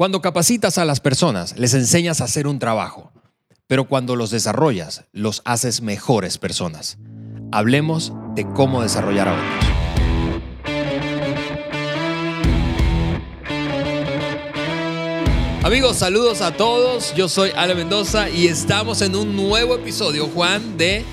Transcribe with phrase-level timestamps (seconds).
[0.00, 3.12] Cuando capacitas a las personas, les enseñas a hacer un trabajo,
[3.66, 6.96] pero cuando los desarrollas, los haces mejores personas.
[7.52, 9.46] Hablemos de cómo desarrollar a otros.
[15.62, 17.14] Amigos, saludos a todos.
[17.14, 21.04] Yo soy Ale Mendoza y estamos en un nuevo episodio, Juan, de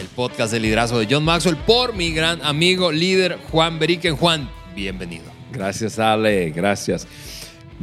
[0.00, 4.16] el podcast de liderazgo de John Maxwell por mi gran amigo líder Juan Beriken.
[4.16, 5.26] Juan, bienvenido.
[5.52, 6.50] Gracias, Ale.
[6.50, 7.06] Gracias.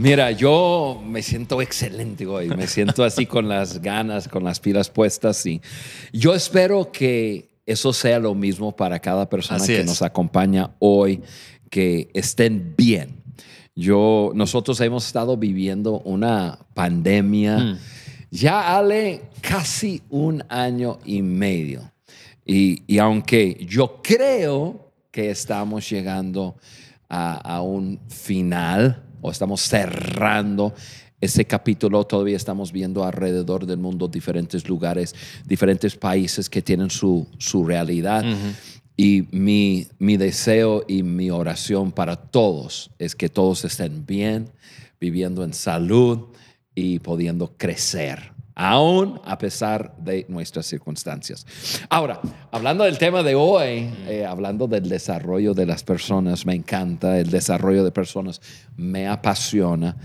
[0.02, 4.90] Mira, yo me siento excelente hoy, me siento así con las ganas, con las pilas
[4.90, 5.62] puestas y
[6.12, 11.22] yo espero que eso sea lo mismo para cada persona que nos acompaña hoy,
[11.70, 13.22] que estén bien.
[13.76, 17.80] Yo, nosotros hemos estado viviendo una pandemia mm.
[18.31, 21.92] ya Ale casi un año y medio
[22.44, 26.56] y, y aunque yo creo que estamos llegando
[27.08, 30.73] a, a un final, o estamos cerrando
[31.20, 35.13] ese capítulo, todavía estamos viendo alrededor del mundo diferentes lugares,
[35.45, 38.25] diferentes países que tienen su, su realidad.
[38.97, 44.50] Y mi, mi deseo y mi oración para todos es que todos estén bien,
[45.00, 46.30] viviendo en salud
[46.73, 48.31] y pudiendo crecer
[48.62, 51.48] aún a pesar de nuestras circunstancias.
[51.90, 57.18] Ahora, hablando del tema de hoy, eh, hablando del desarrollo de las personas, me encanta,
[57.18, 58.40] el desarrollo de personas
[58.78, 59.98] me apasiona.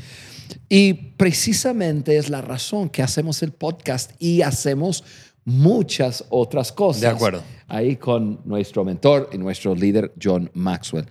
[0.71, 5.05] Y precisamente es la razón que hacemos el podcast y hacemos
[5.45, 7.03] muchas otras cosas.
[7.03, 7.43] De acuerdo.
[7.69, 11.07] Ahí con nuestro mentor y nuestro líder, John Maxwell.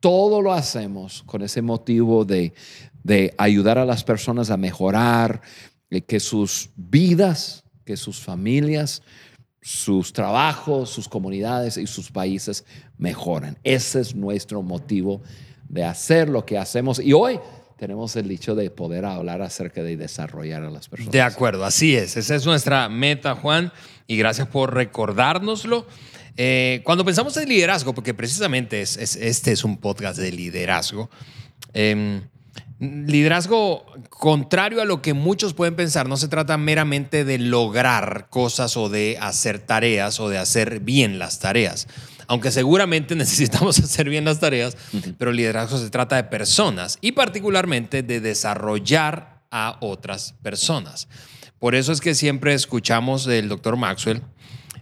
[0.00, 2.54] Todo lo hacemos con ese motivo de,
[3.02, 5.42] de ayudar a las personas a mejorar,
[6.06, 9.02] que sus vidas, que sus familias,
[9.60, 12.64] sus trabajos, sus comunidades y sus países
[12.96, 13.58] mejoren.
[13.64, 15.22] Ese es nuestro motivo
[15.68, 16.98] de hacer lo que hacemos.
[16.98, 17.40] Y hoy
[17.76, 21.12] tenemos el dicho de poder hablar acerca de desarrollar a las personas.
[21.12, 22.16] De acuerdo, así es.
[22.16, 23.72] Esa es nuestra meta, Juan,
[24.06, 25.86] y gracias por recordárnoslo.
[26.36, 31.10] Eh, cuando pensamos en liderazgo, porque precisamente es, este es un podcast de liderazgo,
[31.74, 32.22] eh,
[32.80, 38.76] Liderazgo, contrario a lo que muchos pueden pensar, no se trata meramente de lograr cosas
[38.76, 41.88] o de hacer tareas o de hacer bien las tareas.
[42.28, 44.76] Aunque seguramente necesitamos hacer bien las tareas,
[45.18, 51.08] pero liderazgo se trata de personas y particularmente de desarrollar a otras personas.
[51.58, 54.22] Por eso es que siempre escuchamos del doctor Maxwell.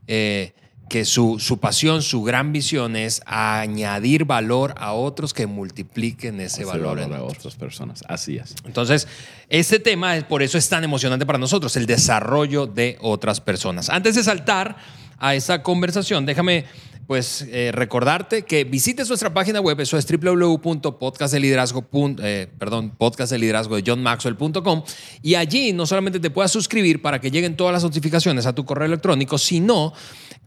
[0.07, 0.53] Eh,
[0.89, 6.65] que su, su, pasión, su gran visión es añadir valor a otros que multipliquen ese,
[6.65, 8.05] valor, en a otras personas.
[8.07, 8.55] Así es.
[8.65, 9.09] Entonces,
[9.49, 13.91] este tema, por eso es tan emocionante para nosotros, el desarrollo de otras personas.
[13.91, 14.77] Antes de saltar
[15.19, 16.67] a esa conversación, déjame
[17.07, 21.87] pues eh, recordarte que visites nuestra página web, eso es www.podcastdeliderazgo,
[22.23, 24.83] eh, perdón, podcastdeliderazgo de johnmaxwell.com
[25.23, 28.65] y allí no solamente te puedas suscribir para que lleguen todas las notificaciones a tu
[28.65, 29.93] correo electrónico, sino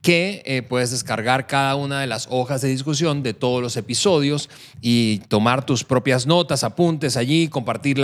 [0.01, 4.49] que eh, puedes descargar cada una de las hojas de discusión de todos los episodios
[4.81, 7.99] y tomar tus propias notas, apuntes allí, compartir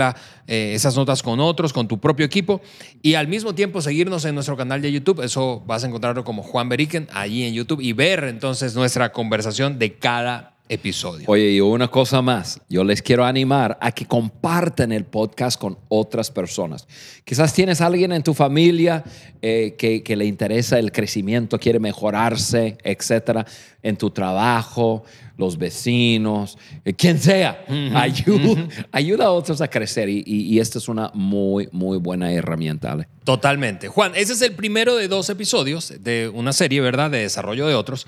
[0.46, 2.60] eh, esas notas con otros, con tu propio equipo
[3.02, 5.22] y al mismo tiempo seguirnos en nuestro canal de YouTube.
[5.22, 9.78] Eso vas a encontrarlo como Juan Beriken allí en YouTube y ver entonces nuestra conversación
[9.78, 11.24] de cada episodio.
[11.28, 15.78] Oye, y una cosa más, yo les quiero animar a que compartan el podcast con
[15.88, 16.86] otras personas.
[17.24, 19.04] Quizás tienes a alguien en tu familia
[19.42, 23.46] eh, que, le interesa el crecimiento, quiere mejorarse, etcétera,
[23.82, 25.04] en tu trabajo,
[25.36, 30.88] los vecinos, eh, quien sea, ayuda, ayuda, a otros a crecer y, y, esta es
[30.88, 32.96] una muy, muy buena herramienta.
[33.24, 33.88] Totalmente.
[33.88, 37.10] Juan, ese es el primero de dos episodios de una serie, ¿verdad?
[37.10, 38.06] De desarrollo de otros.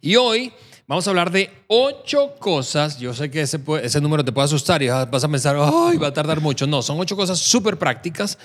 [0.00, 0.52] Y hoy
[0.88, 2.98] Vamos a hablar de ocho cosas.
[2.98, 6.06] Yo sé que ese, ese número te puede asustar y vas a pensar, ay, va
[6.06, 6.66] a tardar mucho.
[6.66, 8.38] No, son ocho cosas súper prácticas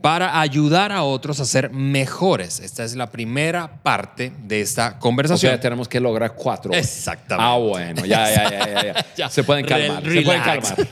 [0.00, 2.60] para ayudar a otros a ser mejores.
[2.60, 5.50] Esta es la primera parte de esta conversación.
[5.50, 6.72] O sea, tenemos que lograr cuatro.
[6.72, 7.44] Exactamente.
[7.44, 9.28] Ah, bueno, ya, ya, ya, ya.
[9.28, 10.04] Se pueden calmar.
[10.04, 10.76] Se pueden calmar.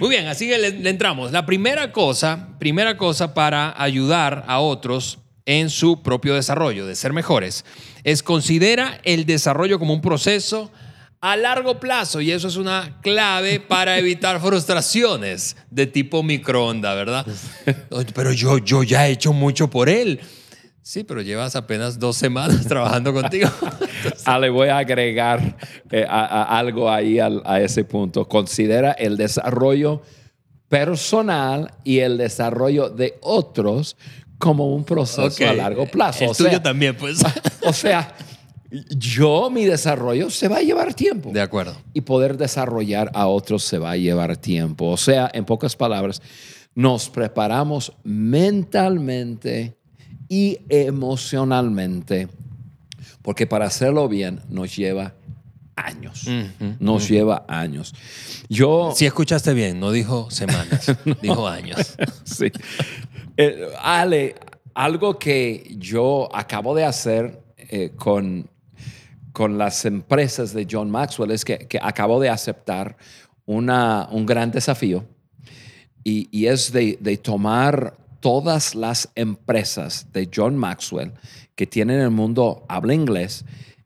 [0.00, 1.32] Muy bien, así que le entramos.
[1.32, 7.12] La primera cosa, primera cosa para ayudar a otros en su propio desarrollo, de ser
[7.12, 7.64] mejores,
[8.02, 10.70] es considera el desarrollo como un proceso
[11.20, 17.26] a largo plazo y eso es una clave para evitar frustraciones de tipo microonda, ¿verdad?
[18.14, 20.20] Pero yo, yo ya he hecho mucho por él.
[20.82, 23.48] Sí, pero llevas apenas dos semanas trabajando contigo.
[24.26, 25.56] ah, le voy a agregar
[25.90, 28.28] eh, algo ahí a ese punto.
[28.28, 30.02] Considera el desarrollo
[30.68, 33.96] personal y el desarrollo de otros
[34.44, 36.26] como un proceso a largo plazo.
[36.26, 37.22] El tuyo también, pues.
[37.66, 38.14] O sea,
[38.90, 41.30] yo, mi desarrollo se va a llevar tiempo.
[41.32, 41.74] De acuerdo.
[41.94, 44.90] Y poder desarrollar a otros se va a llevar tiempo.
[44.90, 46.20] O sea, en pocas palabras,
[46.74, 49.78] nos preparamos mentalmente
[50.28, 52.28] y emocionalmente,
[53.22, 55.14] porque para hacerlo bien nos lleva
[55.74, 56.26] años.
[56.80, 57.94] nos lleva años.
[58.50, 58.92] Yo.
[58.94, 61.96] Si escuchaste bien, no dijo semanas, dijo años.
[62.24, 62.52] sí.
[63.36, 64.36] Eh, Ale,
[64.74, 68.48] algo que yo acabo de hacer eh, con,
[69.32, 72.96] con las empresas de John Maxwell es que, acabo de aceptar
[73.46, 75.04] una, un gran desafío
[76.04, 81.12] y, es de, de, tomar todas las empresas de John Maxwell
[81.54, 83.44] que tienen el mundo habla inglés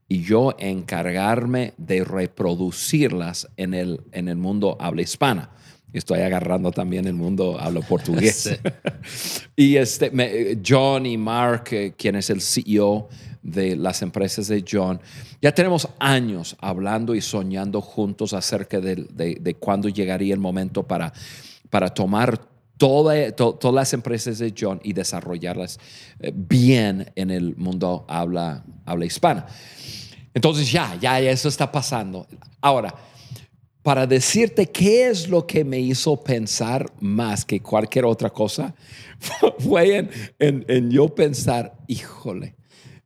[0.09, 5.51] y yo encargarme de reproducirlas en el, en el mundo habla hispana.
[5.93, 8.59] Estoy agarrando también el mundo habla portugués.
[9.57, 13.09] y este, John y Mark, eh, quien es el CEO
[13.43, 15.01] de las empresas de John,
[15.41, 21.13] ya tenemos años hablando y soñando juntos acerca de, de, cuándo llegaría el momento para,
[21.71, 22.39] para tomar
[22.77, 25.79] todas las empresas de John y desarrollarlas
[26.21, 29.47] eh, bien en el mundo habla, habla hispana.
[30.35, 32.27] Entonces ya, ya eso está pasando.
[32.61, 32.95] Ahora,
[33.89, 38.75] para decirte qué es lo que me hizo pensar más que cualquier otra cosa,
[39.61, 40.07] fue
[40.39, 42.55] en, yo pensar, híjole,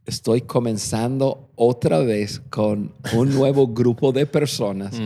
[0.06, 5.00] estoy comenzando otra vez con un nuevo grupo de personas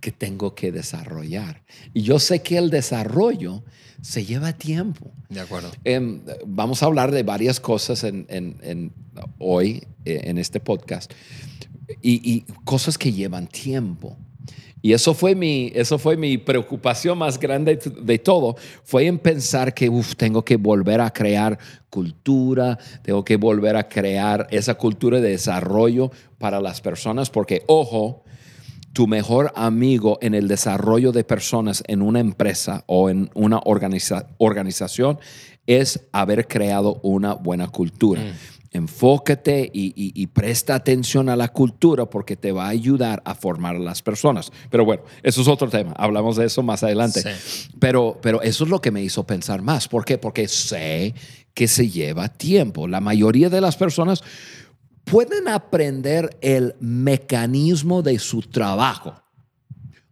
[0.00, 1.62] que tengo que desarrollar.
[1.92, 3.64] Y yo sé que el desarrollo
[4.00, 5.12] se lleva tiempo.
[5.28, 5.70] De acuerdo.
[5.84, 8.94] Em, vamos a hablar de varias cosas en,
[9.38, 11.12] hoy eh, en este podcast
[12.00, 14.16] y, cosas que llevan tiempo.
[14.80, 19.74] Y eso fue mi, eso fue mi preocupación más grande de todo, fue en pensar
[19.74, 21.58] que tengo que volver a crear
[21.90, 28.22] cultura, tengo que volver a crear esa cultura de desarrollo para las personas, porque ojo,
[28.92, 35.18] tu mejor amigo en el desarrollo de personas en una empresa o en una organización
[35.66, 38.22] es haber creado una buena cultura.
[38.22, 38.57] Mm.
[38.70, 43.78] Enfócate y, presta atención a la cultura porque te va a ayudar a formar a
[43.78, 44.52] las personas.
[44.70, 45.92] Pero bueno, eso es otro tema.
[45.96, 47.22] Hablamos de eso más adelante.
[47.78, 49.88] Pero, pero eso es lo que me hizo pensar más.
[49.88, 50.18] ¿Por qué?
[50.18, 51.14] Porque sé
[51.54, 52.86] que se lleva tiempo.
[52.86, 54.22] La mayoría de las personas
[55.04, 59.14] pueden aprender el mecanismo de su trabajo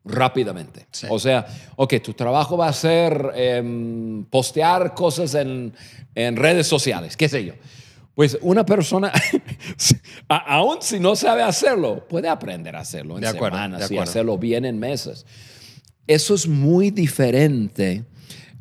[0.07, 0.87] rápidamente.
[1.09, 5.75] O sea, ok, tu trabajo va a ser em, postear cosas en,
[6.15, 7.55] en redes sociales, qué sé yo.
[8.17, 9.13] Pues una persona,
[10.29, 14.79] aún si no sabe hacerlo, puede aprender a hacerlo en semanas y hacerlo bien en
[14.79, 15.27] meses.
[16.07, 18.07] Eso es muy diferente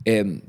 [0.04, 0.42] em,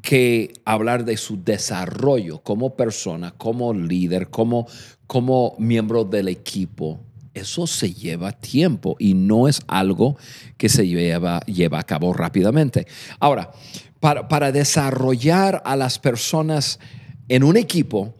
[0.00, 4.68] que hablar de su desarrollo como persona, como líder, como,
[5.08, 7.00] como miembro del equipo.
[7.34, 10.16] Eso se lleva tiempo y no es algo
[10.56, 12.86] que se lleva, lleva a cabo rápidamente.
[13.18, 13.50] Ahora,
[13.98, 16.78] para, para desarrollar a las personas
[17.28, 18.14] en un equipo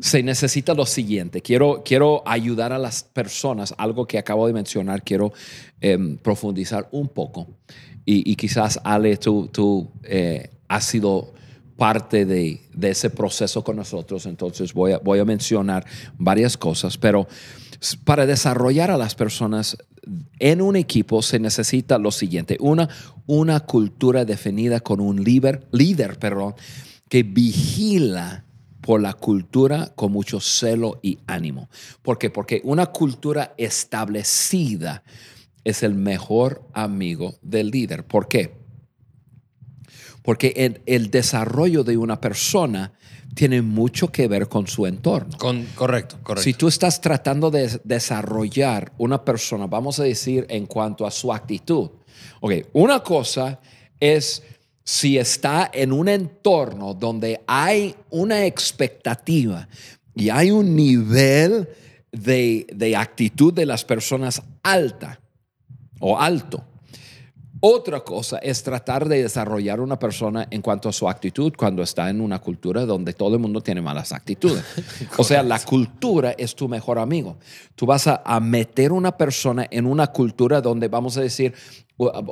[0.00, 1.40] se necesita lo siguiente.
[1.40, 5.32] Quiero, quiero ayudar a las personas, algo que acabo de mencionar, quiero
[5.80, 7.46] em, profundizar un poco.
[8.06, 11.32] Y, quizás, Ale, tú, tú eh, has sido
[11.76, 15.86] parte de, ese proceso con nosotros, entonces voy a, voy a mencionar
[16.18, 17.26] varias cosas, pero
[18.04, 19.78] para desarrollar a las personas
[20.38, 22.88] en un equipo se necesita lo siguiente, una,
[23.26, 26.54] una cultura definida con un líder, líder perdón,
[27.08, 28.44] que vigila
[28.80, 31.68] por la cultura con mucho celo y ánimo.
[32.02, 32.30] ¿Por qué?
[32.30, 35.02] Porque una cultura establecida
[35.64, 38.04] es el mejor amigo del líder.
[38.04, 38.54] ¿Por qué?
[40.22, 42.92] Porque el, el desarrollo de una persona
[43.34, 45.36] tiene mucho que ver con su entorno.
[45.38, 46.42] Con, correcto, correcto.
[46.42, 51.32] Si tú estás tratando de desarrollar una persona, vamos a decir, en cuanto a su
[51.32, 51.90] actitud.
[52.40, 53.60] Ok, una cosa
[53.98, 54.42] es
[54.84, 59.66] si está en un entorno donde hay una expectativa
[60.14, 61.68] y hay un nivel
[62.12, 65.20] de, actitud de las personas alta
[65.98, 66.64] o alto.
[67.66, 72.10] Otra cosa es tratar de desarrollar una persona en cuanto a su actitud cuando está
[72.10, 74.62] en una cultura donde todo el mundo tiene malas actitudes.
[75.16, 77.38] o sea, la cultura es tu mejor amigo.
[77.74, 81.54] Tú vas a, a, meter una persona en una cultura donde, vamos a decir,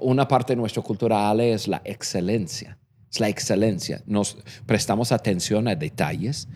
[0.02, 2.76] una parte de nuestra cultura, Ale, es la excelencia.
[3.10, 4.02] Es la excelencia.
[4.04, 4.36] Nos
[4.66, 6.46] prestamos atención a detalles,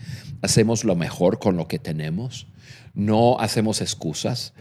[0.42, 2.47] hacemos lo mejor con lo que tenemos,
[2.92, 4.52] no hacemos excusas.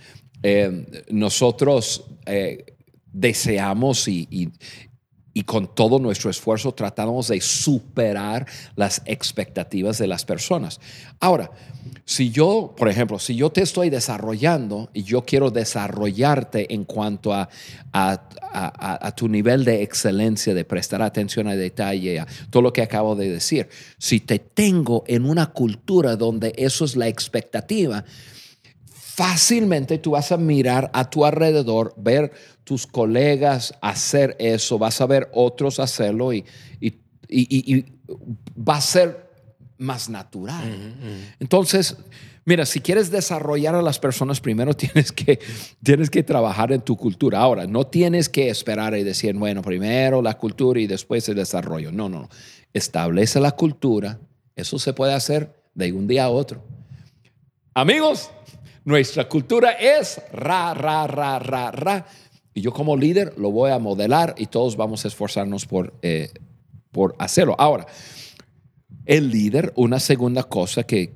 [0.41, 2.74] Eh, nosotros eh,
[3.15, 4.27] deseamos y,
[5.37, 8.45] y con todo nuestro esfuerzo tratamos de superar
[8.75, 10.79] las expectativas de las personas.
[11.19, 11.51] Ahora,
[12.07, 17.33] Si yo, por ejemplo, si yo te estoy desarrollando y yo quiero desarrollarte en cuanto
[17.33, 17.49] a,
[17.93, 23.15] a, tu nivel de excelencia, de prestar atención al detalle, a todo lo que acabo
[23.15, 28.05] de decir, si te tengo en una cultura donde eso es la expectativa,
[29.15, 32.33] fácilmente tú vas a mirar a tu alrededor, ver
[32.65, 36.43] tus colegas hacer eso, vas a ver otros hacerlo y,
[36.81, 37.85] y,
[38.57, 39.29] va a ser
[39.77, 40.93] más natural.
[41.39, 41.95] Entonces,
[42.43, 45.39] mira, si quieres desarrollar a las personas, primero tienes que,
[45.81, 47.39] tienes que trabajar en tu cultura.
[47.39, 51.89] Ahora, no tienes que esperar y decir, bueno, primero la cultura y después el desarrollo.
[51.89, 52.29] No, no, no.
[52.73, 54.19] Establece la cultura.
[54.57, 56.61] Eso se puede hacer de un día a otro.
[57.73, 58.29] Amigos,
[58.85, 62.05] nuestra cultura es ra, ra, ra, ra, ra.
[62.53, 66.31] Y yo como líder lo voy a modelar y todos vamos a esforzarnos por, eh,
[66.91, 67.55] por hacerlo.
[67.57, 67.87] Ahora,
[69.05, 71.09] el líder, una segunda cosa que,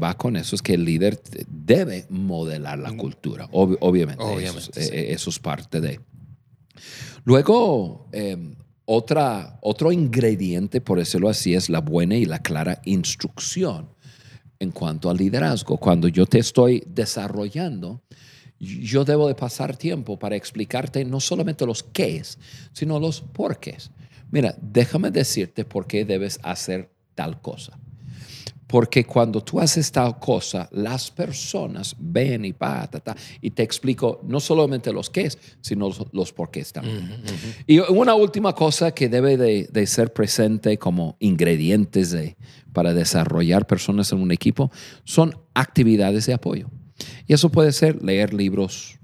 [0.00, 4.24] va con eso es que el líder debe modelar la cultura, obviamente.
[4.76, 6.00] Eh, eso, es parte de.
[7.24, 8.54] Luego, em,
[8.84, 13.93] otra, otro ingrediente, por decirlo así, es la buena y la clara instrucción
[14.64, 15.76] en cuanto al liderazgo.
[15.76, 18.02] Cuando yo te estoy desarrollando,
[18.58, 22.38] yo debo de pasar tiempo para explicarte no solamente los qués,
[22.72, 23.90] sino los porqués.
[24.30, 27.78] Mira, déjame decirte por qué debes hacer tal cosa.
[28.74, 32.90] Porque cuando tú haces tal cosa, las personas ven y pa,
[33.40, 37.22] y te explico no solamente los qué, sino los, los por qué también.
[37.68, 42.36] Y una última cosa que debe de, ser presente como ingredientes de,
[42.72, 44.72] para desarrollar personas en un equipo
[45.04, 46.68] son actividades de apoyo.
[47.28, 48.98] Y eso puede ser leer libros,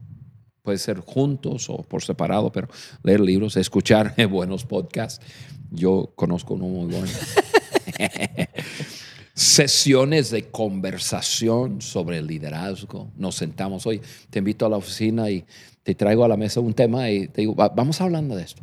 [0.65, 2.67] puede ser juntos o por separado, pero
[3.05, 5.25] leer libros, escuchar buenos podcasts.
[5.71, 7.07] Yo conozco uno muy bueno.
[9.41, 13.11] Sesiones de conversación sobre el liderazgo.
[13.17, 15.47] Nos sentamos hoy, te invito a la oficina y
[15.83, 18.63] te traigo a la mesa un tema y te digo, vamos hablando de esto.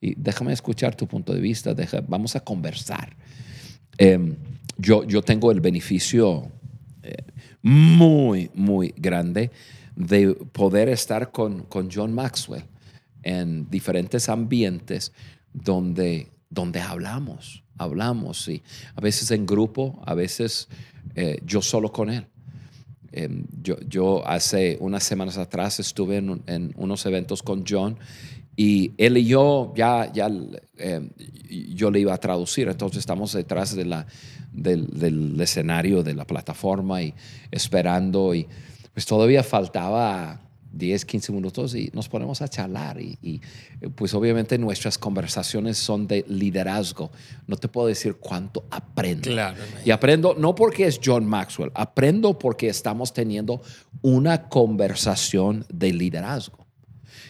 [0.00, 1.76] Y déjame escuchar tu punto de vista,
[2.08, 3.16] vamos a conversar.
[3.98, 4.34] Em,
[4.76, 6.50] yo, yo tengo el beneficio
[7.04, 7.22] eh,
[7.62, 9.52] muy, muy grande
[9.94, 12.64] de poder estar con, con, John Maxwell
[13.22, 15.12] en diferentes ambientes
[15.52, 18.62] donde, donde hablamos, hablamos, y
[18.94, 20.68] a veces en grupo, a veces
[21.14, 22.26] eh, yo solo con él.
[23.12, 27.96] Em, yo, yo, hace unas semanas atrás estuve en, en, unos eventos con John
[28.56, 30.30] y él y yo ya, ya
[30.78, 31.10] em,
[31.74, 34.06] yo le iba a traducir, entonces estamos detrás de la,
[34.50, 37.14] del, escenario, de la plataforma y
[37.50, 38.34] esperando.
[38.34, 38.46] Y
[38.94, 40.40] pues todavía faltaba
[40.76, 43.00] 10, 15 minutos y nos ponemos a charlar.
[43.00, 43.40] Y,
[43.94, 47.10] pues obviamente nuestras conversaciones son de liderazgo.
[47.46, 49.30] No te puedo decir cuánto aprendo.
[49.84, 53.62] y aprendo no porque es John Maxwell, aprendo porque estamos teniendo
[54.02, 56.66] una conversación de liderazgo.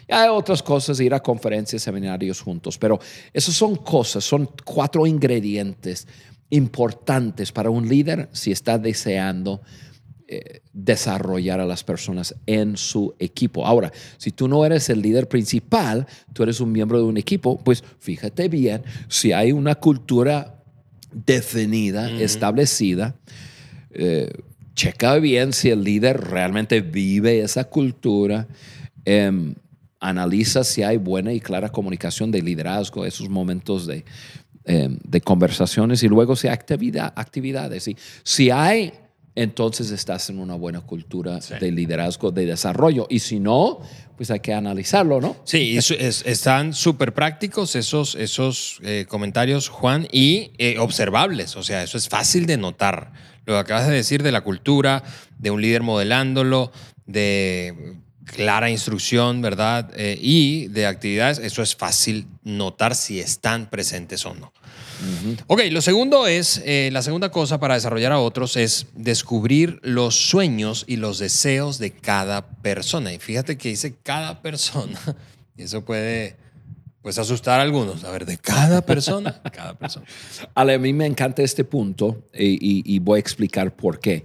[0.09, 3.00] Y hay otras cosas, ir a conferencias, seminarios juntos, pero
[3.33, 6.07] esas son cosas, son cuatro ingredientes
[6.50, 9.62] importantes para un líder si está deseando
[10.28, 13.66] eh, desarrollar a las personas en su equipo.
[13.66, 17.59] Ahora, si tú no eres el líder principal, tú eres un miembro de un equipo,
[17.59, 20.62] pues fíjate bien si hay una cultura
[21.12, 23.14] definida, establecida.
[23.90, 24.30] Eh,
[24.75, 28.47] checa bien si el líder realmente vive esa cultura.
[29.04, 29.54] Em,
[30.00, 34.04] analiza si hay buena y clara comunicación de liderazgo, esos momentos de,
[34.68, 37.87] Em, de conversaciones y luego si hay actividad, actividades.
[37.87, 38.92] Y si hay,
[39.37, 43.07] entonces estás en una buena cultura de liderazgo, de desarrollo.
[43.11, 43.81] Y si no,
[44.16, 45.37] pues hay que analizarlo, ¿no?
[45.45, 51.55] Sí, están súper prácticos esos, esos eh, comentarios, Juan, y eh, observables.
[51.57, 53.12] O sea, eso es fácil de notar.
[53.45, 55.05] Lo que acabas de decir de la cultura,
[55.38, 56.73] de un líder modelándolo,
[57.05, 59.90] de clara instrucción, ¿verdad?
[59.97, 64.52] Eh, y de actividades, eso es fácil notar si están presentes o no.
[65.47, 70.15] Ok, lo segundo es, eh, la segunda cosa para desarrollar a otros es descubrir los
[70.15, 73.12] sueños y los deseos de cada persona.
[73.12, 74.99] Y fíjate que dice cada persona,
[75.57, 76.37] y eso puede
[77.03, 78.05] pues asustar a algunos.
[78.05, 80.07] A ver, de cada persona, cada persona.
[80.55, 84.25] Ale, a mí me encanta este punto y voy a explicar por qué.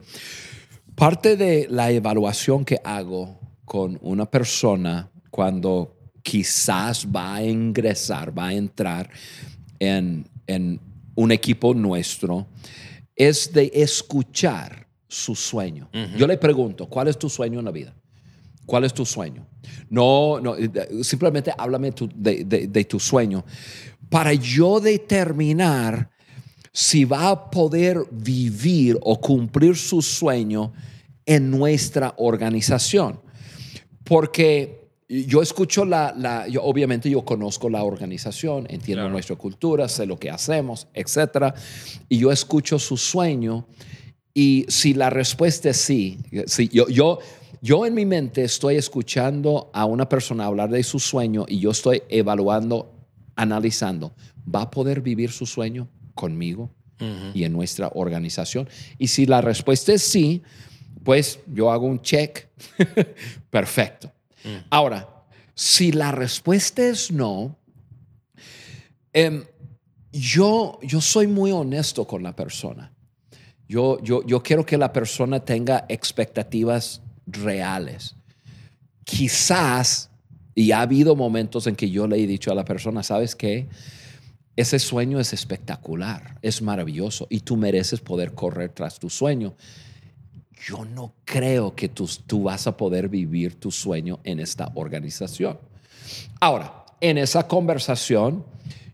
[0.95, 8.47] Parte de la evaluación que hago con una persona cuando quizás va a ingresar, va
[8.47, 9.09] a entrar
[9.79, 10.27] en,
[11.15, 12.47] un equipo nuestro,
[13.15, 15.89] es de escuchar su sueño.
[16.17, 17.93] Yo le pregunto, ¿cuál es tu sueño en la vida?
[18.65, 19.45] ¿Cuál es tu sueño?
[19.89, 20.55] No, no
[21.01, 23.43] simplemente háblame de, de, tu sueño
[24.09, 26.09] para yo determinar
[26.71, 30.71] si va a poder vivir o cumplir su sueño
[31.25, 33.19] en nuestra organización.
[34.03, 34.80] Porque
[35.11, 40.17] yo escucho la, la yo, obviamente yo conozco la organización, entiendo nuestra cultura, sé lo
[40.17, 41.53] que hacemos, etcétera,
[42.07, 43.67] y yo escucho su sueño
[44.33, 47.19] y si la respuesta es sí, sí yo, yo,
[47.61, 51.71] yo en mi mente estoy escuchando a una persona hablar de su sueño y yo
[51.71, 52.93] estoy evaluando,
[53.35, 54.13] analizando,
[54.43, 56.69] ¿va a poder vivir su sueño conmigo
[57.33, 58.69] y en nuestra organización?
[58.97, 60.41] Y si la respuesta es sí,
[61.03, 62.47] pues yo hago un check.
[63.49, 64.11] Perfecto.
[64.43, 64.65] Mm.
[64.69, 65.07] Ahora,
[65.55, 67.57] si la respuesta es no,
[69.13, 69.43] em,
[70.11, 72.91] yo, yo soy muy honesto con la persona.
[73.67, 78.15] Yo, yo, yo quiero que la persona tenga expectativas reales.
[79.05, 80.09] Quizás,
[80.53, 83.69] y ha habido momentos en que yo le he dicho a la persona, ¿sabes qué?
[84.57, 89.55] Ese sueño es espectacular, es maravilloso y tú mereces poder correr tras tu sueño
[90.65, 95.57] yo no creo que tú, tú vas a poder vivir tu sueño en esta organización.
[96.39, 98.45] Ahora, en esa conversación,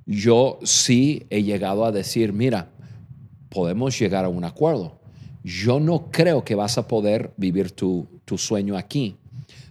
[0.06, 2.70] yo sí he llegado a decir, mira,
[3.50, 5.00] podemos llegar a un acuerdo.
[5.44, 9.18] Yo no creo que vas a poder vivir tu, tu sueño aquí.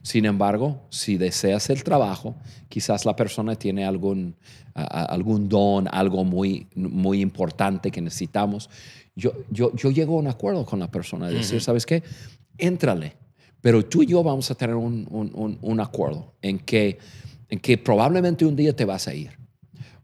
[0.02, 2.36] Sin embargo, si deseas el trabajo,
[2.68, 4.36] quizás la persona tiene algún,
[4.74, 8.70] algún don, algo muy, muy importante que necesitamos
[9.16, 12.02] yo, yo, yo llego a un acuerdo con la persona, de decir, ¿sabes qué?
[12.58, 13.14] Éntrale,
[13.62, 16.98] pero tú y yo vamos a tener un, un, un, acuerdo en que,
[17.48, 19.30] en que probablemente un día te vas a ir.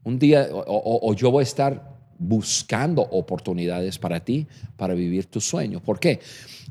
[0.03, 5.41] Un día, o, o, yo voy a estar buscando oportunidades para ti, para vivir tu
[5.41, 5.81] sueño.
[5.81, 6.21] ¿Por qué?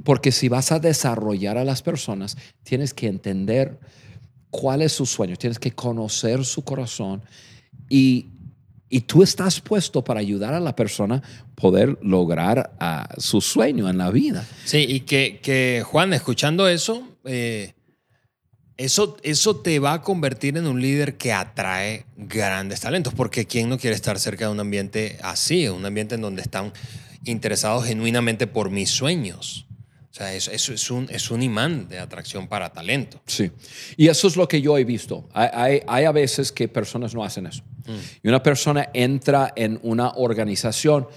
[0.04, 3.80] Porque si vas a desarrollar a las personas, tienes que entender
[4.50, 7.22] cuál es su sueño, tienes que conocer su corazón
[7.88, 8.28] y
[8.92, 11.24] y tú estás puesto para ayudar a la persona
[11.56, 14.46] poder lograr ah, su sueño en la vida.
[14.66, 17.74] Sí, y que, que Juan, escuchando eso, eh,
[18.76, 23.70] eso, eso te va a convertir en un líder que atrae grandes talentos, porque ¿quién
[23.70, 26.74] no quiere estar cerca de un ambiente así, un ambiente en donde están
[27.24, 29.68] interesados genuinamente por mis sueños?
[30.12, 33.22] O sea, eso, es, un, es un imán de atracción para talento.
[33.26, 33.50] Sí.
[33.96, 35.30] Y eso es lo que yo he visto.
[35.32, 37.64] Hay, hay, a veces que personas no hacen eso.
[37.86, 37.92] Mm.
[38.24, 41.08] Y una persona entra en una organización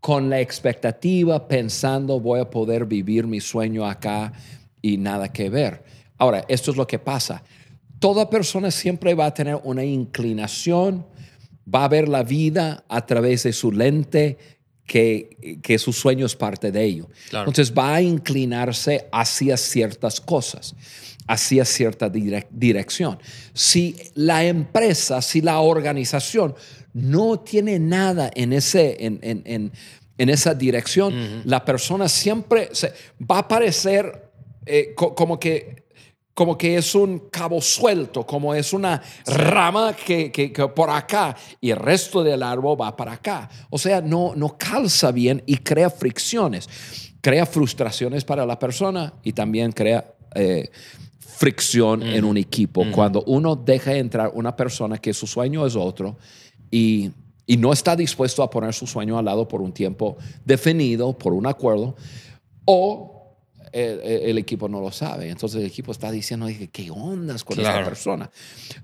[0.00, 4.32] con la expectativa, pensando voy a poder vivir mi sueño acá
[4.80, 5.84] y nada que ver.
[6.16, 7.42] Ahora, esto es lo que pasa.
[7.98, 11.06] Toda persona siempre va a tener una inclinación,
[11.72, 14.38] va a ver la vida a través de su lente
[14.86, 17.08] que, que su sueño es parte de ello.
[17.30, 20.74] Entonces va a inclinarse hacia ciertas cosas,
[21.30, 23.16] hacia cierta dirección.
[23.54, 26.56] Si la empresa, si la organización
[26.92, 29.70] no tiene nada en, ese, en, en,
[30.18, 32.92] en, esa dirección, la persona siempre se,
[33.30, 34.32] va a parecer
[34.66, 35.80] eh, como que
[36.34, 41.70] como que es un cabo suelto, como es una rama que, que, por acá y
[41.70, 43.50] el resto del árbol va para acá.
[43.68, 46.66] O sea, no, no calza bien y crea fricciones.
[47.20, 50.70] Crea frustraciones para la persona y también crea eh,
[51.40, 52.84] fricción en un equipo.
[52.92, 56.18] Cuando uno deja entrar una persona que su sueño es otro
[56.70, 57.10] y,
[57.46, 61.32] y no está dispuesto a poner su sueño al lado por un tiempo definido, por
[61.32, 61.96] un acuerdo,
[62.66, 63.38] o
[63.72, 65.30] el, equipo no lo sabe.
[65.30, 68.30] Entonces el equipo está diciendo, ¿qué ondas con esa persona?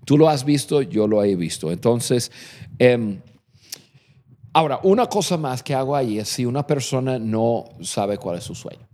[0.06, 1.70] Tú lo has visto, yo lo he visto.
[1.70, 2.32] Entonces,
[2.78, 3.20] em,
[4.56, 8.44] ahora, una cosa más que hago ahí es si una persona no sabe cuál es
[8.44, 8.88] su sueño.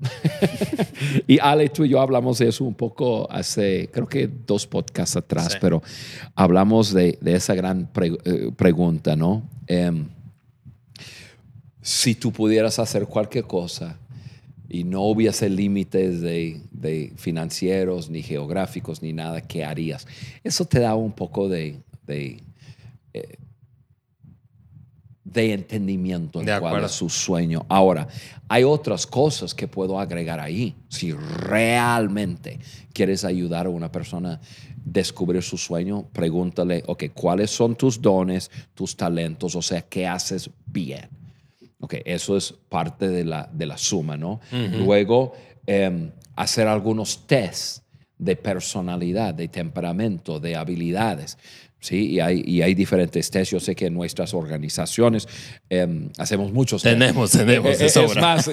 [1.28, 5.16] y Ale, tú y yo hablamos de eso un poco hace, creo que dos podcasts
[5.16, 5.80] atrás, pero
[6.34, 9.44] hablamos de, esa gran eh, pregunta, ¿no?
[9.68, 10.08] Em,
[11.80, 13.98] si tú pudieras hacer cualquier cosa,
[14.68, 20.08] y no hubiese límites de, financieros, ni geográficos, ni nada, ¿qué harías?
[20.42, 22.42] Eso te da un poco de, de,
[23.12, 23.36] eh,
[25.40, 27.64] entendimiento en cuál es su sueño.
[27.68, 28.08] Ahora,
[28.48, 30.74] hay otras cosas que puedo agregar ahí.
[30.88, 32.58] Si realmente
[32.92, 34.40] quieres ayudar a una persona a
[34.84, 39.54] descubrir su sueño, pregúntale, ok, ¿cuáles son tus dones, tus talentos?
[39.54, 41.08] O sea, ¿qué haces bien?
[41.80, 44.40] Ok, eso es parte de la, de la suma, ¿no?
[44.50, 45.32] Luego,
[45.66, 47.82] em, hacer algunos tests
[48.18, 51.38] de personalidad, de temperamento, de habilidades.
[51.82, 53.50] Sí, y hay, y hay diferentes tests.
[53.50, 55.26] Yo sé que en nuestras organizaciones
[55.68, 58.48] em, hacemos muchos Tenemos, tenemos, eh, es, más,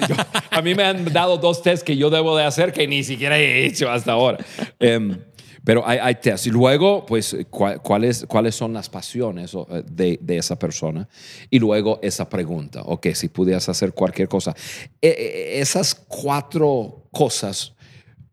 [0.50, 3.38] a mí me han dado dos tests que yo debo de hacer que ni siquiera
[3.38, 4.44] he hecho hasta ahora.
[4.80, 5.16] Em,
[5.62, 6.46] Pero hay, hay test.
[6.46, 11.06] Y luego, pues, ¿cuál- ¿cuáles, cuáles son las pasiones eh, de, de esa persona?
[11.50, 14.56] Y luego esa pregunta, ok, si pudieras hacer cualquier cosa.
[15.02, 17.74] Eh, eh, esas cuatro cosas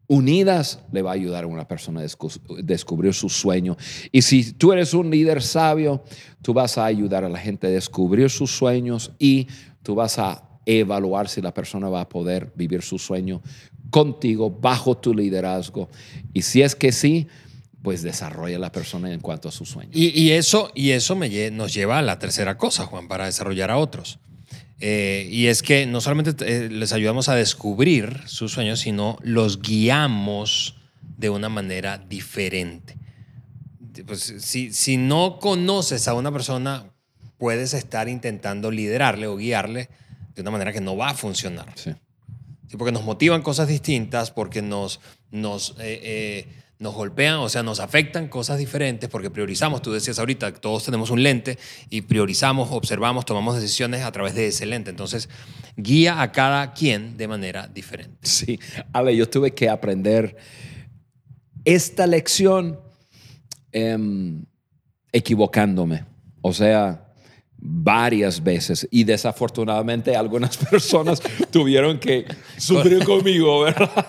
[0.08, 3.78] unidas le va a ayudar a una persona a descu- descubrir su sueño.
[4.12, 6.04] Y si tú eres un líder sabio,
[6.42, 9.48] tú vas a ayudar a la gente a descubrir sus sueños y
[9.84, 13.42] tú vas a evaluar si la persona va a poder vivir su sueño
[13.90, 15.90] contigo, bajo tu liderazgo.
[16.34, 17.28] Y si es que sí,
[17.82, 19.92] pues desarrolla la persona en cuanto a su sueño.
[19.94, 21.16] Y, eso, y eso
[21.54, 24.20] nos lleva a la tercera cosa, Juan, para desarrollar a otros.
[24.80, 29.62] Eh, y es que no solamente eh, les ayudamos a descubrir sus sueños, sino los
[29.62, 30.76] guiamos
[31.18, 32.98] de una manera diferente.
[34.06, 36.86] Pues, si, si no conoces a una persona,
[37.38, 39.90] puedes estar intentando liderarle o guiarle
[40.36, 41.72] de una manera que no va a funcionar.
[41.76, 41.92] Sí.
[42.68, 45.00] Sí, porque nos motivan cosas distintas, porque nos,
[45.32, 46.48] nos, eh, eh,
[46.80, 51.10] nos golpean, o sea, nos afectan cosas diferentes, porque priorizamos, tú decías ahorita, todos tenemos
[51.10, 51.58] un lente
[51.90, 54.92] y priorizamos, observamos, tomamos decisiones a través de ese lente.
[54.92, 55.28] Entonces,
[55.76, 58.18] guía a cada quien de manera diferente.
[58.22, 58.60] Sí,
[58.94, 60.38] Ale, yo tuve que aprender
[61.66, 62.80] esta lección
[63.72, 64.46] em,
[65.12, 66.06] equivocándome.
[66.42, 67.08] O sea,
[67.58, 68.88] varias veces.
[68.92, 72.26] Y desafortunadamente algunas personas tuvieron que
[72.58, 74.06] sufrir conmigo, ¿verdad?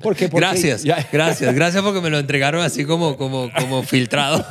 [0.00, 4.44] Porque, porque Gracias, ya- gracias, gracias porque me lo entregaron así como, como, como filtrado.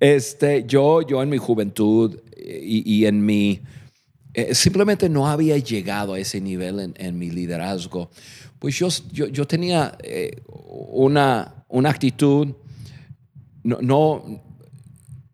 [0.00, 3.60] Este, yo, yo en mi juventud eh, y, y en mi...
[4.34, 8.10] eh, simplemente no había llegado a ese nivel en, en mi liderazgo.
[8.58, 12.48] Pues yo, yo, yo tenía eh, una, una actitud,
[13.62, 14.42] no, no,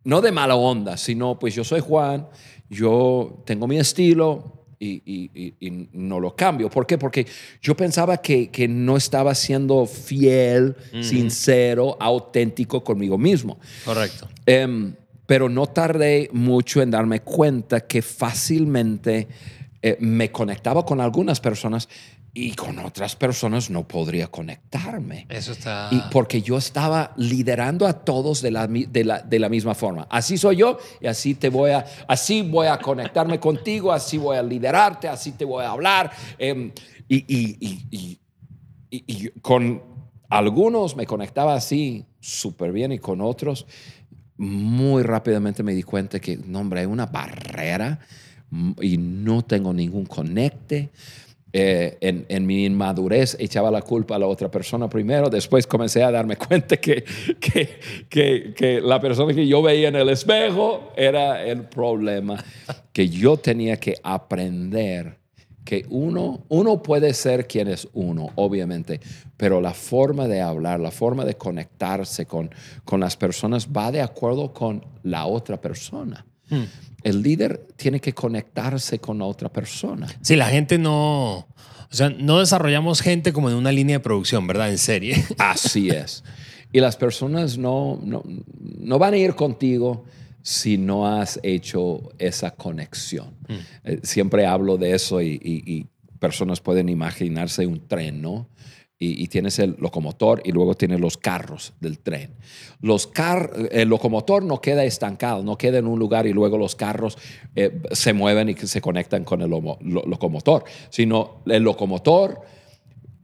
[0.05, 2.29] no de mala onda, sino pues yo soy Juan,
[2.71, 6.69] yo tengo mi estilo y, y- y- y no lo cambio.
[6.69, 6.99] ¿Por qué?
[6.99, 7.27] Porque
[7.61, 13.59] yo pensaba que, que no estaba siendo fiel, sincero, auténtico conmigo mismo.
[13.85, 14.29] Correcto.
[14.47, 14.95] Em,
[15.27, 19.29] pero no tardé mucho en darme cuenta que fácilmente
[19.83, 21.89] eh, me conectaba con algunas personas
[22.35, 25.27] y con otras personas no podría conectarme.
[25.29, 25.89] Eso está...
[25.91, 30.07] Y porque yo estaba liderando a todos de la, de, la, de la misma forma.
[30.09, 34.37] Así soy yo y así te voy a, así voy a conectarme contigo, así voy
[34.39, 36.11] a liderarte, así te voy a hablar.
[36.39, 38.19] Y, y- y- y-
[38.91, 39.83] y- y con
[40.31, 43.67] algunos me conectaba así súper bien y con otros
[44.39, 47.99] muy rápidamente me di cuenta que, no, hombre, hay una barrera
[48.51, 50.91] mm, y no tengo ningún conecte.
[51.55, 56.03] Eh, en, en mi inmadurez echaba la culpa a la otra persona primero, después comencé
[56.03, 57.05] a darme cuenta que,
[57.39, 62.43] que, que, que la persona que yo veía en el espejo era el problema,
[62.91, 65.19] que yo tenía que aprender
[65.65, 69.01] que uno, uno puede ser quien es uno, obviamente,
[69.37, 72.51] pero la forma de hablar, la forma de conectarse con,
[72.85, 76.25] con las personas va de acuerdo con la otra persona.
[77.05, 80.07] El líder tiene que conectarse con la otra persona.
[80.21, 81.47] Sí, la gente no...
[81.91, 84.71] O sea, no desarrollamos gente como en una línea de producción, ¿verdad?
[84.71, 85.23] En serie.
[85.39, 86.25] Así es.
[86.73, 88.23] Y las personas no, no,
[88.79, 90.05] no van a ir contigo
[90.41, 93.35] si no has hecho esa conexión.
[93.85, 95.87] Eh, siempre hablo de eso y, y- y
[96.19, 98.49] personas pueden imaginarse un tren, ¿no?
[99.05, 102.31] Y, y tienes el locomotor y luego tienes los carros del tren.
[102.81, 106.77] Los car el locomotor no queda estancado, no queda en un lugar y luego los
[106.77, 107.19] carros
[107.57, 112.43] eh, se mueven y se conectan con el lo- locomotor, sino el locomotor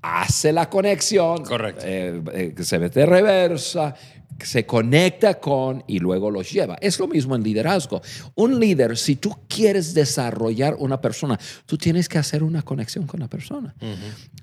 [0.02, 1.82] hace la conexión, Correcto.
[1.84, 3.94] eh, eh, se mete reversa,
[4.40, 6.77] se conecta con y luego los lleva.
[6.81, 8.01] Es lo mismo en liderazgo.
[8.35, 13.20] Un líder, si tú quieres desarrollar una persona, tú tienes que hacer una conexión con
[13.20, 13.74] la persona.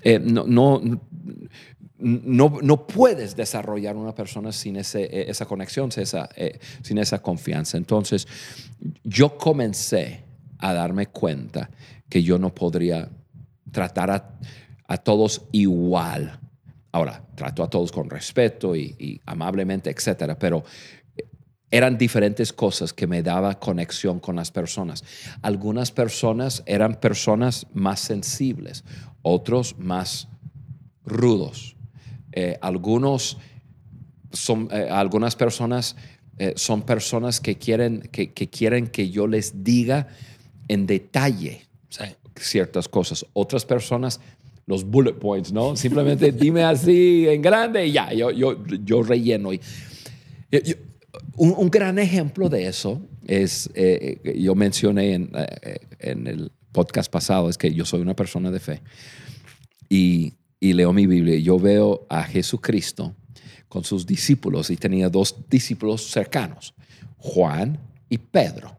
[0.02, 0.80] Eh, no, no,
[1.98, 6.98] no, no puedes desarrollar una persona sin ese, eh, esa conexión, sin esa, eh, sin
[6.98, 7.76] esa confianza.
[7.78, 8.28] Entonces,
[9.02, 10.24] yo comencé
[10.58, 11.70] a darme cuenta
[12.08, 13.08] que yo no podría
[13.72, 14.38] tratar a,
[14.86, 16.38] a todos igual.
[16.96, 20.64] Ahora, trato a todos con respeto y, y amablemente, etcétera, pero
[21.70, 25.04] eran diferentes cosas que me daba conexión con las personas.
[25.42, 28.82] Algunas personas eran personas más sensibles,
[29.20, 30.28] otros más
[31.04, 31.76] rudos.
[32.32, 33.36] Eh, algunos
[34.32, 35.96] son, eh, algunas personas
[36.38, 40.08] eh, son personas que quieren que, que quieren que yo les diga
[40.68, 42.04] en detalle Sí.
[42.36, 43.26] ciertas cosas.
[43.34, 44.20] Otras personas,
[44.66, 45.76] los bullet points, ¿no?
[45.76, 49.52] Simplemente dime así en grande y ya, yo, yo, yo relleno.
[49.52, 49.60] Y,
[50.50, 50.74] yo-
[51.36, 56.52] un, un gran ejemplo de eso es, eh, eh, yo mencioné en, eh, en el
[56.72, 58.82] podcast pasado, es que yo soy una persona de fe.
[59.88, 63.14] Y y leo mi Biblia y yo veo a Jesucristo
[63.68, 66.74] con sus discípulos y tenía dos discípulos cercanos,
[67.18, 68.78] Juan y Pedro.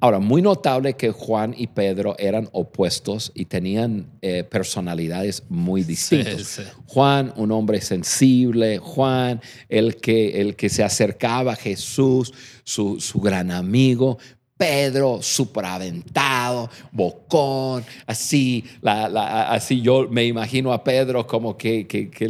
[0.00, 6.60] Ahora, muy notable que Juan y Pedro eran opuestos y tenían eh, personalidades muy distintas.
[6.86, 13.20] Juan, un hombre sensible, Juan, el que, el que se acercaba a Jesús, su, su
[13.20, 14.18] gran amigo,
[14.56, 15.20] Pedro,
[15.64, 21.86] aventado, bocón, así, así yo me imagino a Pedro como que,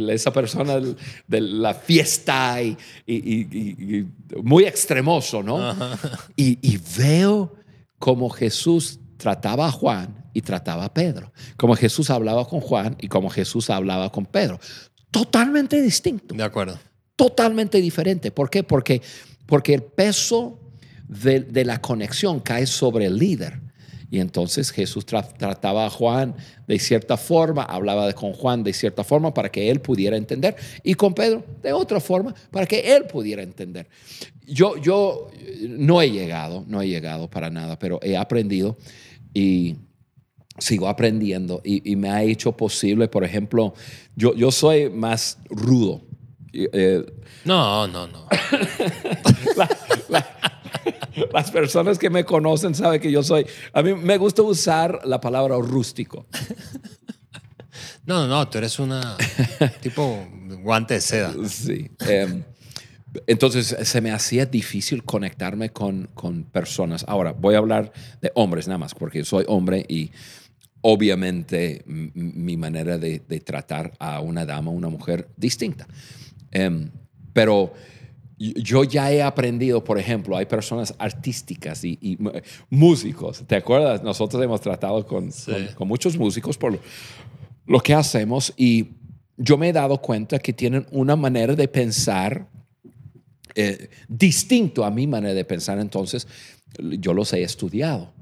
[0.09, 0.79] esa persona
[1.27, 2.77] de la fiesta y,
[4.41, 5.75] muy extremoso, ¿no?
[6.35, 7.53] Y, veo
[7.99, 13.07] como Jesús trataba a Juan y trataba a Pedro, como Jesús hablaba con Juan y
[13.07, 14.59] como Jesús hablaba con Pedro.
[15.11, 16.33] Totalmente distinto.
[16.33, 16.79] De acuerdo.
[17.15, 18.31] Totalmente diferente.
[18.31, 18.63] ¿Por qué?
[18.63, 19.01] Porque,
[19.45, 20.59] porque el peso
[21.07, 23.59] de, la conexión cae sobre el líder.
[24.11, 26.35] Y entonces Jesús trataba a Juan
[26.67, 30.93] de cierta forma, hablaba con Juan de cierta forma para que él pudiera entender y
[30.93, 33.87] con Pedro de otra forma para que él pudiera entender.
[34.47, 35.31] Yo, yo
[35.67, 38.77] no he llegado, no he llegado para nada, pero he aprendido
[39.33, 39.77] y
[40.59, 43.73] sigo aprendiendo y, me ha hecho posible, por ejemplo,
[44.15, 46.01] yo, yo soy más rudo.
[46.53, 47.05] Eh,
[47.43, 48.27] no, no, no.
[51.33, 53.45] Las personas que me conocen saben que yo soy.
[53.73, 56.27] A mí me gusta usar la palabra rústico.
[58.05, 59.17] No, no, tú eres una
[59.81, 60.27] tipo
[60.61, 61.33] guante de seda.
[61.49, 61.89] Sí.
[62.07, 62.43] Em,
[63.25, 67.03] entonces se me hacía difícil conectarme con, con personas.
[67.07, 70.11] Ahora, voy a hablar de hombres nada más, porque soy hombre y
[70.81, 75.87] obviamente mi manera de, tratar a una dama, una mujer distinta.
[76.51, 76.91] Em,
[77.33, 77.73] pero
[78.37, 82.17] yo ya he aprendido, por ejemplo, hay personas artísticas y,
[82.69, 83.43] músicos.
[83.47, 84.03] ¿Te acuerdas?
[84.03, 85.29] Nosotros hemos tratado con,
[85.75, 86.77] con, muchos músicos por
[87.65, 88.87] lo, que hacemos y
[89.37, 92.47] yo me he dado cuenta que tienen una manera de pensar
[93.55, 95.79] eh, distinto a mi manera de pensar.
[95.79, 96.27] Entonces,
[96.77, 98.13] yo los he estudiado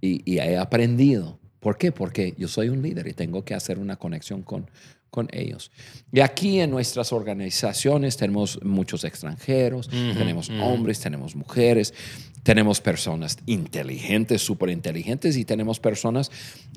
[0.00, 1.40] y, y he aprendido.
[1.58, 1.90] ¿Por qué?
[1.90, 4.70] Porque yo soy un líder y tengo que hacer una conexión con,
[5.10, 5.70] con ellos.
[6.12, 11.94] Y aquí en nuestras organizaciones tenemos muchos extranjeros, tenemos hombres, tenemos mujeres,
[12.42, 16.30] tenemos personas inteligentes, súper inteligentes y tenemos personas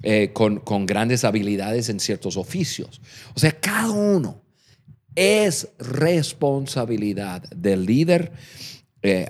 [0.04, 3.02] eh, con, con, grandes habilidades en ciertos oficios.
[3.36, 4.42] O sea, cada uno
[5.16, 8.32] es responsabilidad del líder.
[9.02, 9.30] Eh,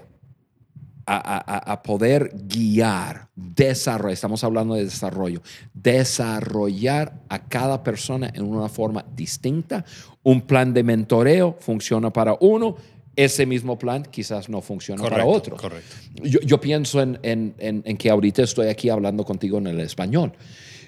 [1.05, 5.41] a, poder guiar, desarrollar, estamos hablando de desarrollo,
[5.73, 9.85] desarrollar a cada persona en una forma distinta.
[10.23, 12.75] Un plan de mentoreo funciona para uno,
[13.15, 15.57] ese mismo plan quizás no funciona para otro.
[15.57, 15.95] Correcto.
[16.23, 20.33] Yo, pienso en, en, que ahorita estoy aquí hablando contigo en el español.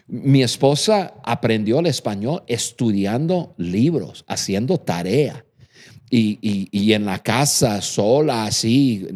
[0.08, 5.46] Mi esposa aprendió el español estudiando libros, haciendo tarea.
[6.10, 9.08] Y, y, y en la casa sola, así,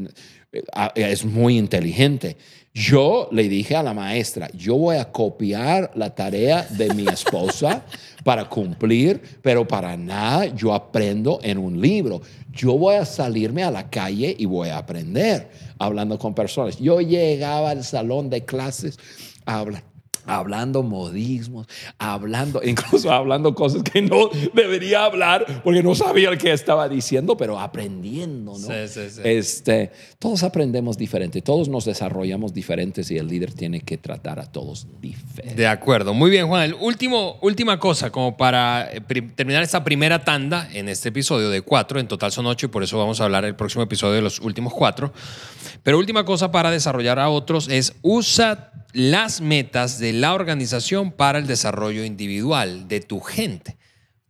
[0.95, 2.38] es muy inteligente.
[2.73, 7.83] Yo le dije a la maestra, yo voy a copiar la tarea de mi esposa
[8.23, 12.21] para cumplir, pero para nada yo aprendo en un libro.
[12.51, 16.77] Yo voy a salirme a la calle y voy a aprender hablando con personas.
[16.77, 18.99] Yo llegaba al salón de clases
[19.45, 19.83] a hablar
[20.27, 26.51] hablando modismos, hablando, incluso hablando cosas que no debería hablar porque no sabía lo que
[26.51, 28.67] estaba diciendo, pero aprendiendo, ¿no?
[28.67, 29.21] Sí, sí, sí.
[29.23, 34.45] Este, todos aprendemos diferente, todos nos desarrollamos diferentes y el líder tiene que tratar a
[34.45, 35.55] todos diferente.
[35.55, 36.63] De acuerdo, muy bien, Juan.
[36.63, 39.01] El último, última cosa, como para eh,
[39.35, 42.83] terminar esta primera tanda en este episodio de cuatro, en total son ocho y por
[42.83, 45.13] eso vamos a hablar el próximo episodio de los últimos cuatro.
[45.83, 51.39] Pero última cosa para desarrollar a otros es usa las metas de la organización para
[51.39, 53.77] el desarrollo individual de tu gente.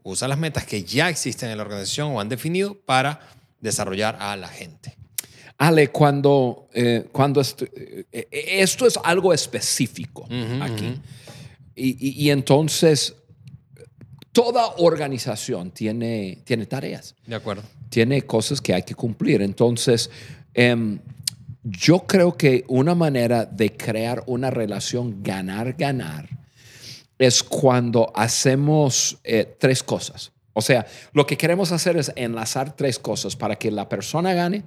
[0.03, 3.19] Usa las metas que ya existen en la organización o han definido para
[3.59, 4.95] desarrollar a la gente.
[5.57, 10.27] Ale, cuando, eh, cuando esto, eh, esto, es algo específico
[10.61, 10.99] aquí,
[11.75, 13.15] y, entonces
[14.31, 17.15] toda organización tiene, tiene tareas.
[17.25, 17.63] De acuerdo.
[17.89, 19.41] Tiene cosas que hay que cumplir.
[19.41, 20.09] Entonces,
[20.53, 20.99] em,
[21.69, 26.29] yo creo que una manera de crear una relación ganar-ganar
[27.19, 30.31] es cuando hacemos eh, tres cosas.
[30.53, 34.63] O sea, lo que queremos hacer es enlazar tres cosas para que la persona gane,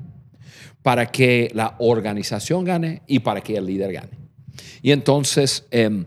[0.82, 4.18] para que la organización gane y para que el líder gane.
[4.82, 6.06] Y entonces, em,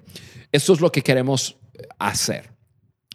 [0.51, 1.57] esto es lo que queremos
[1.97, 2.51] hacer.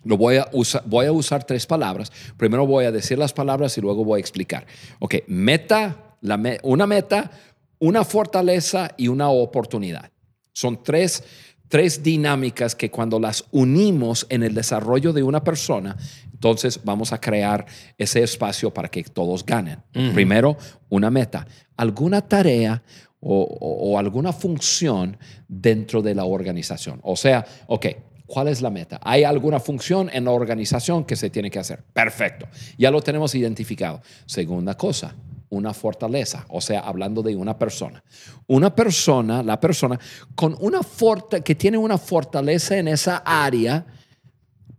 [0.05, 2.11] Lo voy a, usar, voy a usar tres palabras.
[2.37, 4.67] Primero voy a decir las palabras y luego voy a explicar.
[5.01, 6.17] Ok, meta,
[6.63, 7.31] una meta,
[7.79, 10.11] una fortaleza y una oportunidad.
[10.53, 11.23] Son tres,
[11.69, 15.97] tres dinámicas que cuando las unimos en el desarrollo de una persona,
[16.33, 19.83] entonces vamos a crear ese espacio para que todos ganen.
[20.15, 20.57] Primero,
[20.89, 22.83] una meta, alguna tarea
[23.21, 27.01] o, o, alguna función dentro de la organización.
[27.03, 27.87] O sea, ok,
[28.29, 29.01] ¿Cuál es la meta?
[29.03, 31.83] ¿Hay alguna función en la organización que se tiene que hacer?
[31.95, 32.47] Perfecto.
[32.77, 34.03] Ya lo tenemos identificado.
[34.27, 35.15] Segunda cosa,
[35.51, 38.03] una fortaleza, o sea, hablando de una persona.
[38.47, 39.99] Una persona, la persona
[40.35, 43.87] con una forta, que tiene una fortaleza en esa área,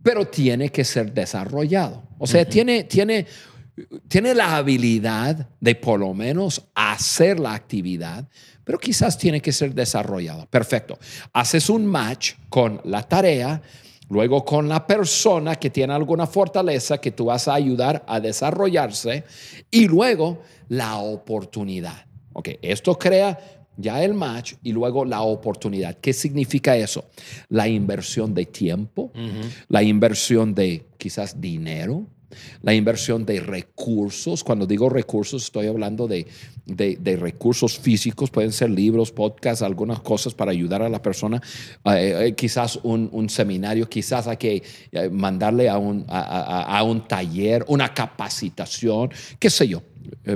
[0.02, 2.02] pero tiene que ser desarrollado.
[2.18, 3.26] O sea, tiene, tiene,
[4.08, 8.28] tiene la habilidad de por lo menos hacer la actividad,
[8.64, 10.46] pero quizás tiene que ser desarrollado.
[10.46, 10.98] Perfecto.
[11.32, 13.60] Haces un match con la tarea,
[14.10, 19.24] luego con la persona que tiene alguna fortaleza que tú vas a ayudar a desarrollarse
[19.70, 22.06] y luego la oportunidad.
[22.32, 23.38] Ok, esto crea
[23.76, 25.96] ya el match y luego la oportunidad.
[26.00, 27.06] ¿Qué significa eso?
[27.48, 29.10] La inversión de tiempo,
[29.68, 32.06] la inversión de quizás dinero,
[32.62, 34.44] la inversión de recursos.
[34.44, 36.26] Cuando digo recursos, estoy hablando de,
[37.18, 41.40] recursos físicos, pueden ser libros, podcasts, algunas cosas para ayudar a la persona.
[41.84, 44.62] Eh, eh, quizás un, seminario, quizás hay que
[44.92, 49.82] eh, mandarle a un, a, un taller, una capacitación, qué sé yo.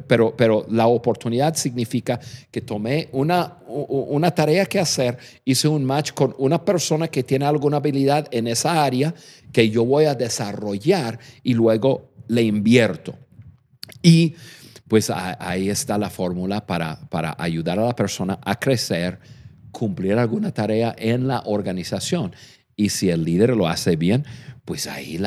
[0.07, 6.13] Pero, pero, la oportunidad significa que tomé una, una, tarea que hacer, hice un match
[6.13, 9.15] con una persona que tiene alguna habilidad en esa área
[9.55, 13.17] que yo voy a desarrollar y luego le invierto.
[14.03, 14.35] Y
[14.89, 19.19] pues ahí está la fórmula para, para ayudar a la persona a crecer,
[19.71, 22.35] cumplir alguna tarea en la organización.
[22.77, 24.27] Y si el líder lo hace bien,
[24.65, 25.19] pues ahí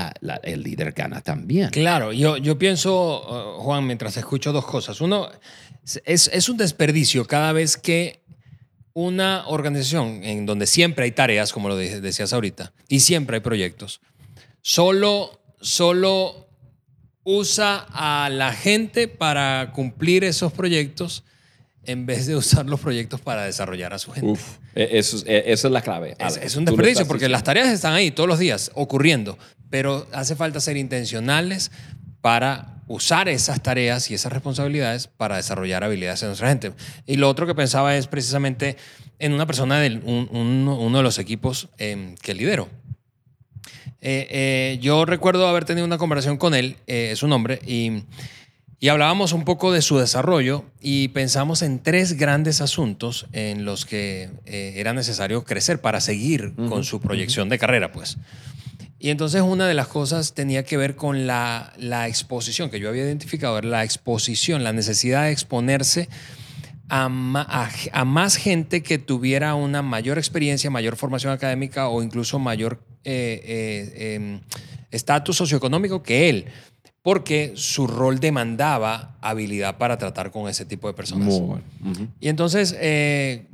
[0.44, 1.70] el líder gana también.
[1.70, 5.00] Claro, yo, yo pienso, uh, Juan, mientras escucho dos cosas.
[5.00, 5.30] Uno,
[6.06, 8.22] es, es, un desperdicio cada vez que
[8.94, 14.02] una organización en donde siempre hay tareas, como lo decías ahorita, y siempre hay proyectos,
[14.62, 16.48] solo, solo
[17.24, 21.24] usa a la gente para cumplir esos proyectos
[21.84, 24.32] en vez de usar los proyectos para desarrollar a su gente.
[24.32, 26.16] Uf, e, eso, e, eso es la clave.
[26.20, 29.38] Es, un desperdicio porque las tareas están ahí todos los días ocurriendo,
[29.70, 31.72] pero hace falta ser intencionales
[32.22, 36.74] para usar esas tareas y esas responsabilidades para desarrollar habilidades en nuestra gente.
[37.06, 38.78] Y lo otro que pensaba es precisamente
[39.20, 42.70] en una persona de uno de los equipos em, que lidero.
[44.10, 48.04] Eh, eh, yo recuerdo haber tenido una conversación con él, eh, es un hombre, y,
[48.90, 54.30] hablábamos un poco de su desarrollo y pensamos en tres grandes asuntos en los que
[54.46, 58.18] era necesario crecer para seguir con su proyección de carrera, pues.
[58.98, 62.88] Y entonces una de las cosas tenía que ver con la, la exposición que yo
[62.88, 66.08] había identificado, era la exposición, la necesidad de exponerse
[66.90, 73.42] a, más gente que tuviera una mayor experiencia, mayor formación académica o incluso mayor eh,
[73.44, 74.40] eh, em,
[74.92, 76.46] estatus socioeconómico que él,
[77.02, 81.42] porque su rol demandaba habilidad para tratar con ese tipo de personas.
[82.20, 83.46] Y entonces, eh,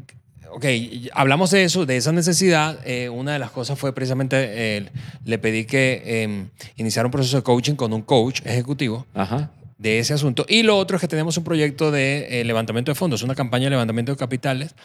[0.51, 0.65] ok,
[1.13, 2.79] hablamos de eso, de esa necesidad.
[3.11, 4.91] una de las cosas fue precisamente,
[5.25, 9.05] le pedí que em, iniciara un proceso de coaching con un coach ejecutivo.
[9.13, 9.49] Ajá
[9.83, 10.45] de ese asunto.
[10.47, 13.65] Y lo otro es que tenemos un proyecto de eh, levantamiento de fondos, una campaña
[13.65, 14.75] de levantamiento de capitales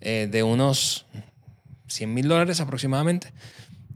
[0.00, 1.06] eh, de unos
[1.86, 3.32] 100 mil dólares aproximadamente.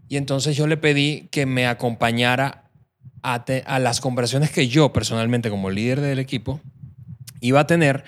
[0.09, 2.70] Y entonces yo le pedí que me acompañara
[3.25, 6.61] a, a, las conversaciones que yo personalmente como líder del equipo
[7.40, 8.05] iba a tener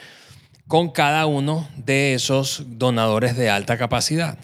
[0.69, 4.39] con cada uno de esos donadores de alta capacidad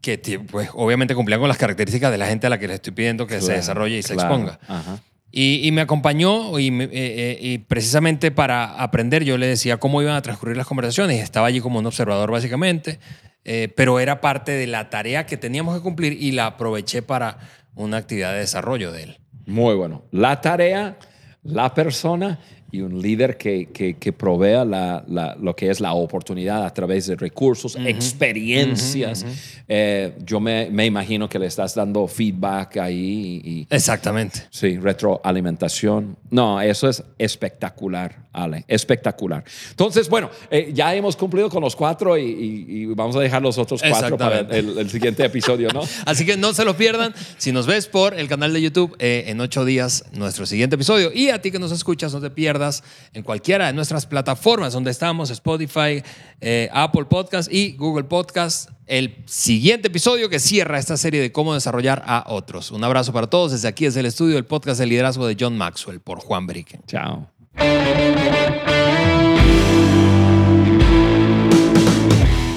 [0.00, 0.18] que
[0.50, 3.26] pues, obviamente cumplían con las características de la gente a la que le estoy pidiendo
[3.26, 4.58] que se desarrolle y se exponga.
[4.68, 5.00] Ajá.
[5.36, 10.14] Y, me acompañó y, eh, eh, y, precisamente para aprender yo le decía cómo iban
[10.14, 11.20] a transcurrir las conversaciones.
[11.20, 13.00] Estaba allí como un observador básicamente,
[13.44, 17.38] eh, pero era parte de la tarea que teníamos que cumplir y la aproveché para
[17.74, 19.18] una actividad de desarrollo de él.
[19.44, 20.04] Muy bueno.
[20.12, 20.98] La tarea,
[21.42, 22.38] la persona
[22.74, 27.14] y un líder que, que, provea la, lo que es la oportunidad a través de
[27.14, 29.24] recursos, experiencias.
[29.68, 33.40] Eh, yo me, me, imagino que le estás dando feedback ahí.
[33.44, 34.42] Y, Exactamente.
[34.50, 36.16] Sí, retroalimentación.
[36.30, 39.44] No, eso es espectacular, Ale, espectacular.
[39.70, 43.82] Entonces, bueno, eh, ya hemos cumplido con los cuatro y, vamos a dejar los otros
[43.88, 45.82] cuatro para el, siguiente episodio, ¿no?
[46.06, 47.14] Así que no se lo pierdan.
[47.36, 51.12] Si nos ves por el canal de YouTube, eh, en ocho días, nuestro siguiente episodio.
[51.14, 52.63] Y a ti que nos escuchas, no te pierdas
[53.12, 56.02] en cualquiera de nuestras plataformas donde estamos, Spotify,
[56.40, 58.70] eh, Apple Podcast y Google Podcast.
[58.86, 62.70] El siguiente episodio que cierra esta serie de cómo desarrollar a otros.
[62.70, 65.56] Un abrazo para todos desde aquí, desde el estudio del podcast de liderazgo de John
[65.56, 66.80] Maxwell por Juan Brique.
[66.86, 67.30] Chao.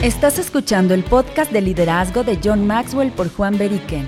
[0.01, 4.07] Estás escuchando el podcast de liderazgo de John Maxwell por Juan Beriken.